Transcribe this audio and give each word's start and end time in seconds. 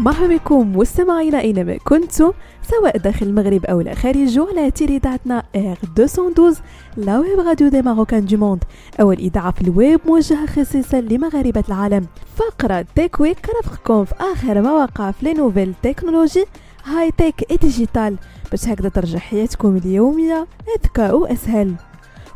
مرحبا 0.00 0.36
بكم 0.36 0.76
مستمعينا 0.76 1.40
اينما 1.40 1.76
كنتم؟ 1.76 2.32
سواء 2.62 2.98
داخل 2.98 3.26
المغرب 3.26 3.64
أو 3.64 3.80
لا 3.80 3.94
خارجه 3.94 4.46
على 4.48 4.70
أثير 4.70 5.06
إذاعتنا 5.06 5.42
R 5.56 5.78
212 5.98 6.62
la 6.96 7.18
web 7.18 7.40
radio 7.40 7.68
des 7.68 7.82
marocains 7.82 8.24
du 8.24 8.36
monde 8.36 8.64
أو 9.00 9.12
الاذاعه 9.12 9.50
في 9.50 9.62
الويب 9.62 10.00
موجهة 10.06 10.46
خصيصا 10.46 11.00
لمغاربة 11.00 11.64
العالم. 11.68 12.06
فقرة 12.36 12.86
Tech 12.96 13.20
Week 13.20 13.38
كنرافقكم 13.46 14.04
في 14.04 14.14
آخر 14.20 14.62
ما 14.62 14.74
وقع 14.74 15.10
في 15.10 15.24
les 15.24 15.32
nouvelles 15.32 15.74
technologies 15.82 16.44
high-tech 16.84 17.56
et 17.56 17.69
digital 17.69 18.16
باش 18.50 18.68
هكذا 18.68 18.88
ترجع 18.88 19.18
حياتكم 19.18 19.76
اليومية 19.76 20.46
أذكى 20.76 21.12
واسهل 21.12 21.74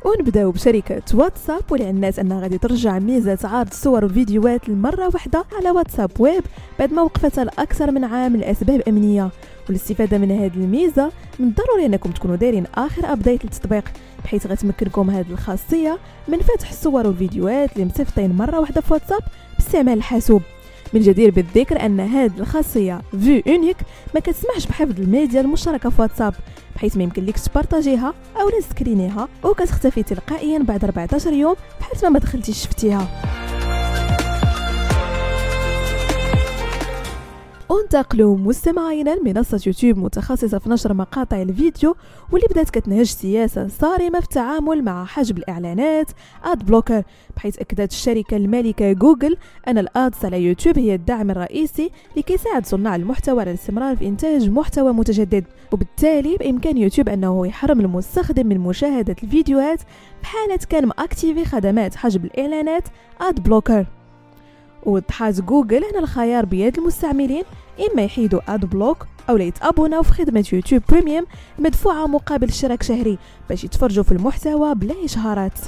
ونبداو 0.05 0.51
بشركة 0.51 1.03
واتساب 1.15 1.63
واللي 1.71 1.91
علنات 1.91 2.19
انها 2.19 2.41
غادي 2.41 2.59
ترجع 2.59 2.99
ميزة 2.99 3.39
عرض 3.45 3.73
صور 3.73 4.05
وفيديوهات 4.05 4.69
لمرة 4.69 5.11
واحدة 5.15 5.45
على 5.59 5.71
واتساب 5.71 6.11
ويب 6.19 6.43
بعد 6.79 6.93
ما 6.93 7.03
وقفتها 7.03 7.45
لأكثر 7.45 7.91
من 7.91 8.05
عام 8.05 8.37
لأسباب 8.37 8.83
أمنية. 8.89 9.31
والاستفادة 9.69 10.19
من 10.19 10.31
هذه 10.31 10.55
الميزة 10.57 11.13
من 11.39 11.49
الضروري 11.49 11.87
أنكم 11.87 12.11
تكونوا 12.11 12.37
دايرين 12.37 12.65
آخر 12.75 13.13
update 13.13 13.45
للتطبيق 13.45 13.85
بحيث 14.25 14.47
غتمكنكم 14.47 15.11
هذه 15.11 15.31
الخاصية 15.31 15.99
من 16.29 16.39
فتح 16.39 16.71
الصور 16.71 17.07
والفيديوهات 17.07 17.73
اللي 17.73 17.85
مصيفطين 17.85 18.37
مرة 18.37 18.61
واحدة 18.61 18.81
في 18.81 18.93
واتساب 18.93 19.21
باستعمال 19.59 19.99
الحاسوب. 19.99 20.43
من 20.95 21.01
الجدير 21.01 21.31
بالذكر 21.31 21.87
أن 21.87 22.01
هذه 22.01 22.33
الخاصية 22.39 23.01
vue 23.21 23.43
unique 23.49 23.77
ما 24.15 24.21
كتسمحش 24.21 24.67
بحفظ 24.67 25.01
الميديا 25.01 25.41
المشتركة 25.41 25.91
في 25.91 26.03
واتساب 26.03 26.35
بحيث 26.77 26.97
ما 26.97 27.03
يمكن 27.03 27.25
لك 27.27 27.39
تبارطاجيها 27.39 28.15
أو 28.41 28.51
تسكرينيها 28.61 29.29
وكتختفي 29.45 30.03
تلقائيا 30.03 30.59
بعد 30.59 30.85
14 30.85 31.33
يوم 31.33 31.57
بحال 31.81 31.97
ما 32.03 32.09
ما 32.09 32.19
دخلتيش 32.19 32.63
شفتيها. 32.63 33.34
ننتقلوا 37.81 38.37
مستمعينا 38.37 39.17
لمنصة 39.17 39.61
يوتيوب 39.67 39.99
متخصصة 39.99 40.59
في 40.59 40.71
نشر 40.71 40.95
مقاطع 40.95 41.43
الفيديو 41.43 41.97
واللي 42.33 42.47
بدأت 42.51 42.71
كتنهج 42.71 43.07
سياسة 43.07 43.69
صارمة 43.69 44.21
في 44.21 44.25
التعامل 44.25 44.85
مع 44.85 45.05
حجب 45.05 45.39
الإعلانات 45.39 46.11
ad 46.45 46.67
blocker 46.67 47.03
بحيث 47.37 47.59
أكدت 47.59 47.93
الشركة 47.93 48.37
المالكة 48.37 48.93
جوجل 48.93 49.37
أن 49.69 49.79
ال 49.79 49.90
ads 49.90 50.25
على 50.25 50.43
يوتيوب 50.43 50.79
هي 50.79 50.95
الدعم 50.95 51.31
الرئيسي 51.31 51.91
لكي 52.17 52.35
يساعد 52.35 52.67
صناع 52.67 52.97
المحتوى 52.97 53.41
على 53.41 53.51
الاستمرار 53.51 53.97
في 53.97 54.07
إنتاج 54.07 54.51
محتوى 54.51 54.93
متجدد. 54.93 55.45
وبالتالي 55.73 56.37
بإمكان 56.37 56.79
يوتيوب 56.79 57.09
أنه 57.09 57.47
يحرم 57.47 57.81
المستخدم 57.81 58.47
من 58.47 58.59
مشاهدة 58.59 59.17
الفيديوهات 59.23 59.81
بحالة 60.23 60.59
كان 60.69 60.87
مأكتيفي 60.87 61.45
خدمات 61.45 61.95
حجب 61.95 62.25
الإعلانات 62.25 62.85
ad 63.21 63.43
blocker. 63.43 63.87
وضحات 64.87 65.41
جوجل 65.41 65.85
أن 65.85 65.99
الخيار 65.99 66.45
بيد 66.45 66.79
المستعملين 66.79 67.43
إما 67.81 68.03
يحيدوا 68.03 68.55
ad 68.55 68.65
block 68.65 69.07
أو 69.31 69.37
يتابوناو 69.37 70.03
في 70.03 70.13
خدمة 70.13 70.45
يوتيوب 70.53 70.83
بريميوم 70.89 71.27
مدفوعة 71.59 72.07
مقابل 72.07 72.49
اشتراك 72.49 72.83
شهري 72.83 73.19
باش 73.49 73.65
يتفرجوا 73.65 74.05
في 74.05 74.13
المحتوى 74.13 74.75
بلا 74.75 74.95
إشهارات. 75.05 75.59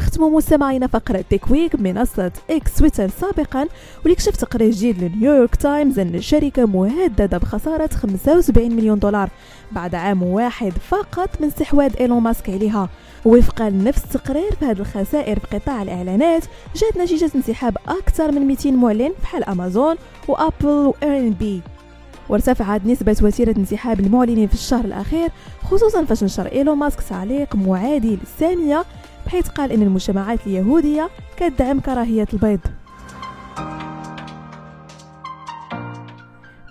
ونختموا 0.00 0.30
مستمعينا 0.30 0.86
فقرة 0.86 1.24
Tech 1.30 1.53
Week 1.53 1.76
بمنصة 1.76 2.32
إكس 2.50 2.74
تويتر 2.74 3.08
سابقا 3.08 3.66
واللي 4.02 4.14
كشف 4.14 4.36
تقرير 4.36 4.70
جديد 4.70 5.04
لنيويورك 5.04 5.56
تايمز 5.56 5.98
أن 5.98 6.14
الشركة 6.14 6.66
مهددة 6.66 7.38
بخسارة 7.38 7.90
75 7.94 8.76
مليون 8.76 8.98
دولار 8.98 9.30
بعد 9.72 9.94
عام 9.94 10.22
واحد 10.22 10.72
فقط 10.72 11.40
من 11.40 11.46
استحواذ 11.46 11.96
إيلون 12.00 12.22
ماسك 12.22 12.50
عليها. 12.50 12.88
وفقا 13.24 13.70
لنفس 13.70 14.04
التقرير 14.04 14.50
فهاد 14.60 14.80
الخسائر 14.80 15.38
في 15.38 15.56
قطاع 15.58 15.82
الإعلانات 15.82 16.42
جات 16.76 16.96
نتيجة 16.96 17.30
انسحاب 17.34 17.76
أكثر 17.88 18.32
من 18.32 18.46
200 18.46 18.70
معلن 18.70 19.12
بحال 19.22 19.44
أمازون 19.44 19.96
وابل 20.28 20.66
و 20.66 21.30
Airbnb 21.30 21.62
وارتفعت 22.28 22.86
نسبة 22.86 23.16
وتيرة 23.22 23.54
انسحاب 23.56 24.00
المعلنين 24.00 24.48
في 24.48 24.54
الشهر 24.54 24.84
الأخير 24.84 25.28
خصوصا 25.62 26.04
فاش 26.04 26.24
نشر 26.24 26.46
إيلون 26.52 26.78
ماسك 26.78 27.00
تعليق 27.00 27.56
معادي 27.56 28.16
للسامية 28.16 28.84
بحيث 29.30 29.48
قال 29.48 29.72
إن 29.72 29.82
المجتمعات 29.82 30.46
اليهودية 30.46 31.10
كتدعم 31.36 31.80
كراهية 31.80 32.26
البيض. 32.32 32.60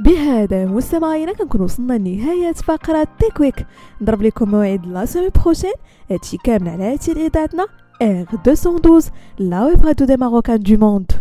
بهذا 0.06 0.66
مستمعينا 0.66 1.34
كنكون 1.34 1.62
وصلنا 1.62 1.94
لنهاية 1.94 2.52
فقرة 2.52 3.08
Tech 3.20 3.43
Week 3.43 3.66
نضرب 4.02 4.22
لكم 4.22 4.52
موعد 4.52 4.86
la 4.86 5.06
semaine 5.06 5.30
prochaine. 5.30 5.74
هادشي 6.12 6.38
كامل 6.38 6.70
على 6.70 6.84
أثير 6.84 7.12
إذاعتنا 7.12 7.68
R 8.02 8.26
212 8.34 9.12
la 9.40 9.66
web 9.66 9.86
radio 9.86 10.08
des 10.08 10.18
marocains 10.18 10.60
du 10.60 10.78
monde. 10.78 11.12